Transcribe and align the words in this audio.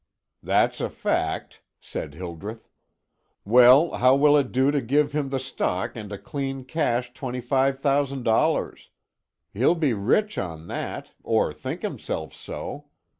"That's 0.41 0.81
a 0.81 0.89
fact," 0.89 1.61
said 1.79 2.15
Hildreth; 2.15 2.67
"well, 3.45 3.91
how 3.97 4.15
will 4.15 4.35
it 4.35 4.51
do 4.51 4.71
to 4.71 4.81
give 4.81 5.11
him 5.11 5.29
the 5.29 5.37
stock 5.39 5.95
and 5.95 6.11
a 6.11 6.17
clean 6.17 6.65
cash 6.65 7.13
twenty 7.13 7.39
five 7.39 7.77
thousand 7.77 8.23
dollars? 8.23 8.89
He'll 9.53 9.75
be 9.75 9.93
rich 9.93 10.39
on 10.39 10.65
that, 10.69 11.11
or 11.21 11.53
think 11.53 11.83
himself 11.83 12.33
so. 12.33 12.85